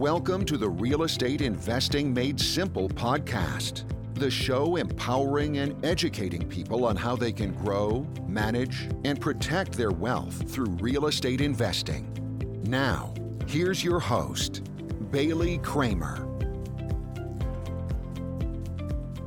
Welcome 0.00 0.46
to 0.46 0.56
the 0.56 0.66
Real 0.66 1.02
Estate 1.02 1.42
Investing 1.42 2.14
Made 2.14 2.40
Simple 2.40 2.88
podcast, 2.88 3.84
the 4.14 4.30
show 4.30 4.76
empowering 4.76 5.58
and 5.58 5.84
educating 5.84 6.48
people 6.48 6.86
on 6.86 6.96
how 6.96 7.14
they 7.14 7.32
can 7.32 7.52
grow, 7.52 8.06
manage, 8.26 8.88
and 9.04 9.20
protect 9.20 9.72
their 9.72 9.90
wealth 9.90 10.50
through 10.50 10.70
real 10.80 11.08
estate 11.08 11.42
investing. 11.42 12.10
Now, 12.64 13.12
here's 13.46 13.84
your 13.84 14.00
host, 14.00 14.62
Bailey 15.10 15.58
Kramer. 15.58 16.26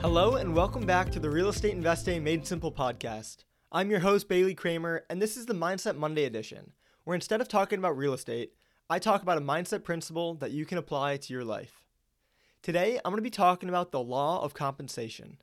Hello, 0.00 0.34
and 0.34 0.52
welcome 0.52 0.84
back 0.84 1.12
to 1.12 1.20
the 1.20 1.30
Real 1.30 1.50
Estate 1.50 1.74
Investing 1.74 2.24
Made 2.24 2.44
Simple 2.44 2.72
podcast. 2.72 3.44
I'm 3.70 3.88
your 3.88 4.00
host, 4.00 4.28
Bailey 4.28 4.56
Kramer, 4.56 5.04
and 5.08 5.22
this 5.22 5.36
is 5.36 5.46
the 5.46 5.54
Mindset 5.54 5.96
Monday 5.96 6.24
edition, 6.24 6.72
where 7.04 7.14
instead 7.14 7.40
of 7.40 7.46
talking 7.46 7.78
about 7.78 7.96
real 7.96 8.14
estate, 8.14 8.54
I 8.88 9.00
talk 9.00 9.22
about 9.22 9.38
a 9.38 9.40
mindset 9.40 9.82
principle 9.82 10.34
that 10.34 10.52
you 10.52 10.64
can 10.64 10.78
apply 10.78 11.16
to 11.16 11.32
your 11.32 11.44
life. 11.44 11.82
Today, 12.62 13.00
I'm 13.04 13.10
going 13.10 13.16
to 13.16 13.22
be 13.22 13.30
talking 13.30 13.68
about 13.68 13.90
the 13.90 14.00
law 14.00 14.40
of 14.44 14.54
compensation. 14.54 15.38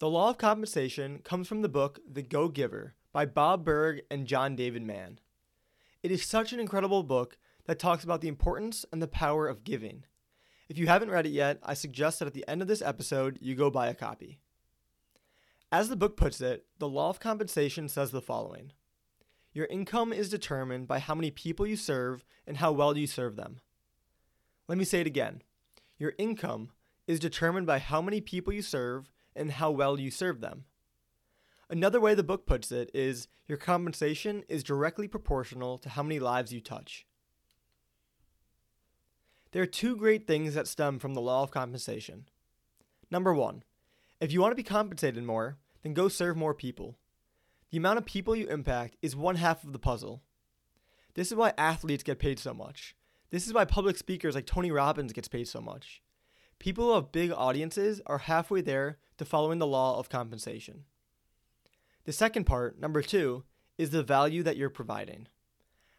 The 0.00 0.10
law 0.10 0.30
of 0.30 0.38
compensation 0.38 1.20
comes 1.20 1.46
from 1.46 1.62
the 1.62 1.68
book 1.68 2.00
The 2.10 2.22
Go 2.22 2.48
Giver 2.48 2.96
by 3.12 3.24
Bob 3.24 3.64
Burg 3.64 4.00
and 4.10 4.26
John 4.26 4.56
David 4.56 4.82
Mann. 4.82 5.20
It 6.02 6.10
is 6.10 6.24
such 6.24 6.52
an 6.52 6.58
incredible 6.58 7.04
book 7.04 7.38
that 7.66 7.78
talks 7.78 8.02
about 8.02 8.20
the 8.20 8.26
importance 8.26 8.84
and 8.90 9.00
the 9.00 9.06
power 9.06 9.46
of 9.46 9.62
giving. 9.62 10.02
If 10.68 10.76
you 10.76 10.88
haven't 10.88 11.12
read 11.12 11.26
it 11.26 11.30
yet, 11.32 11.60
I 11.62 11.74
suggest 11.74 12.18
that 12.18 12.26
at 12.26 12.34
the 12.34 12.48
end 12.48 12.62
of 12.62 12.66
this 12.66 12.82
episode, 12.82 13.38
you 13.40 13.54
go 13.54 13.70
buy 13.70 13.86
a 13.86 13.94
copy. 13.94 14.40
As 15.70 15.88
the 15.88 15.94
book 15.94 16.16
puts 16.16 16.40
it, 16.40 16.66
the 16.80 16.88
law 16.88 17.10
of 17.10 17.20
compensation 17.20 17.88
says 17.88 18.10
the 18.10 18.20
following 18.20 18.72
your 19.54 19.66
income 19.66 20.12
is 20.12 20.28
determined 20.28 20.88
by 20.88 20.98
how 20.98 21.14
many 21.14 21.30
people 21.30 21.66
you 21.66 21.76
serve 21.76 22.24
and 22.46 22.56
how 22.56 22.72
well 22.72 22.98
you 22.98 23.06
serve 23.06 23.36
them. 23.36 23.60
Let 24.66 24.76
me 24.76 24.84
say 24.84 25.00
it 25.00 25.06
again. 25.06 25.42
Your 25.96 26.12
income 26.18 26.70
is 27.06 27.20
determined 27.20 27.66
by 27.66 27.78
how 27.78 28.02
many 28.02 28.20
people 28.20 28.52
you 28.52 28.62
serve 28.62 29.08
and 29.36 29.52
how 29.52 29.70
well 29.70 29.98
you 29.98 30.10
serve 30.10 30.40
them. 30.40 30.64
Another 31.70 32.00
way 32.00 32.14
the 32.14 32.24
book 32.24 32.46
puts 32.46 32.72
it 32.72 32.90
is 32.92 33.28
your 33.46 33.56
compensation 33.56 34.42
is 34.48 34.64
directly 34.64 35.06
proportional 35.06 35.78
to 35.78 35.88
how 35.88 36.02
many 36.02 36.18
lives 36.18 36.52
you 36.52 36.60
touch. 36.60 37.06
There 39.52 39.62
are 39.62 39.66
two 39.66 39.96
great 39.96 40.26
things 40.26 40.54
that 40.54 40.66
stem 40.66 40.98
from 40.98 41.14
the 41.14 41.20
law 41.20 41.44
of 41.44 41.52
compensation. 41.52 42.28
Number 43.08 43.32
one, 43.32 43.62
if 44.20 44.32
you 44.32 44.40
want 44.40 44.50
to 44.50 44.56
be 44.56 44.64
compensated 44.64 45.22
more, 45.22 45.58
then 45.82 45.94
go 45.94 46.08
serve 46.08 46.36
more 46.36 46.54
people. 46.54 46.98
The 47.74 47.78
amount 47.78 47.98
of 47.98 48.04
people 48.04 48.36
you 48.36 48.46
impact 48.46 48.94
is 49.02 49.16
one 49.16 49.34
half 49.34 49.64
of 49.64 49.72
the 49.72 49.80
puzzle. 49.80 50.22
This 51.14 51.32
is 51.32 51.36
why 51.36 51.54
athletes 51.58 52.04
get 52.04 52.20
paid 52.20 52.38
so 52.38 52.54
much. 52.54 52.94
This 53.30 53.48
is 53.48 53.52
why 53.52 53.64
public 53.64 53.96
speakers 53.96 54.36
like 54.36 54.46
Tony 54.46 54.70
Robbins 54.70 55.12
gets 55.12 55.26
paid 55.26 55.48
so 55.48 55.60
much. 55.60 56.00
People 56.60 56.84
who 56.84 56.94
have 56.94 57.10
big 57.10 57.32
audiences 57.32 58.00
are 58.06 58.18
halfway 58.18 58.60
there 58.60 58.98
to 59.18 59.24
following 59.24 59.58
the 59.58 59.66
law 59.66 59.98
of 59.98 60.08
compensation. 60.08 60.84
The 62.04 62.12
second 62.12 62.44
part, 62.44 62.78
number 62.78 63.02
two, 63.02 63.42
is 63.76 63.90
the 63.90 64.04
value 64.04 64.44
that 64.44 64.56
you're 64.56 64.70
providing. 64.70 65.26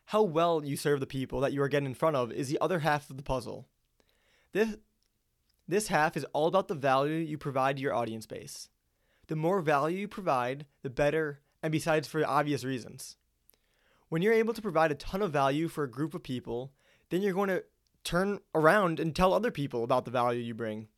How 0.06 0.24
well 0.24 0.64
you 0.64 0.78
serve 0.78 1.02
the 1.02 1.06
people 1.06 1.42
that 1.42 1.52
you 1.52 1.62
are 1.62 1.68
getting 1.68 1.90
in 1.90 1.94
front 1.94 2.16
of 2.16 2.32
is 2.32 2.48
the 2.48 2.62
other 2.62 2.80
half 2.80 3.10
of 3.10 3.18
the 3.18 3.22
puzzle. 3.22 3.68
This, 4.54 4.78
this 5.68 5.90
half 5.90 6.16
is 6.16 6.26
all 6.32 6.48
about 6.48 6.70
the 6.70 6.74
value 6.74 7.18
you 7.18 7.38
provide 7.38 7.76
to 7.76 7.82
your 7.82 7.94
audience 7.94 8.26
base. 8.26 8.70
The 9.28 9.36
more 9.36 9.60
value 9.60 9.98
you 9.98 10.08
provide, 10.08 10.68
the 10.82 10.90
better 10.90 11.42
and 11.66 11.72
besides 11.72 12.08
for 12.08 12.24
obvious 12.24 12.64
reasons. 12.64 13.18
When 14.10 14.22
you're 14.22 14.34
able 14.34 14.54
to 14.54 14.62
provide 14.62 14.92
a 14.92 14.96
ton 14.96 15.24
of 15.24 15.32
value 15.34 15.68
for 15.68 15.84
a 15.84 15.90
group 15.90 16.14
of 16.14 16.22
people, 16.22 16.72
then 17.10 17.24
you're 17.24 17.34
going 17.34 17.50
to 17.50 17.64
turn 18.04 18.38
around 18.54 19.00
and 19.00 19.16
tell 19.16 19.34
other 19.34 19.50
people 19.50 19.84
about 19.84 20.06
the 20.06 20.12
value 20.12 20.42
you 20.42 20.54
bring. 20.54 20.90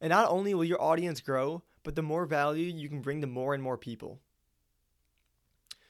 And 0.00 0.10
not 0.10 0.30
only 0.30 0.54
will 0.54 0.62
your 0.62 0.80
audience 0.80 1.20
grow, 1.20 1.64
but 1.82 1.96
the 1.96 2.02
more 2.02 2.24
value 2.24 2.66
you 2.66 2.88
can 2.88 3.00
bring 3.00 3.20
to 3.20 3.26
more 3.26 3.52
and 3.52 3.64
more 3.64 3.76
people. 3.76 4.20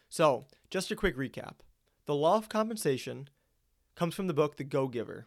So, 0.09 0.47
just 0.71 0.91
a 0.91 0.97
quick 0.97 1.19
recap 1.19 1.57
The 2.07 2.15
law 2.15 2.39
of 2.39 2.49
compensation 2.49 3.29
comes 3.97 4.15
from 4.15 4.29
the 4.29 4.35
book 4.35 4.57
The 4.57 4.65
Go 4.65 4.89
Giver. 4.89 5.27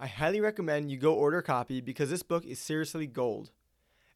I 0.00 0.08
highly 0.08 0.40
recommend 0.40 0.90
you 0.90 0.96
go 0.96 1.14
order 1.14 1.38
a 1.38 1.42
copy 1.44 1.80
because 1.80 2.10
this 2.10 2.24
book 2.24 2.44
is 2.44 2.58
seriously 2.58 3.06
gold. 3.06 3.52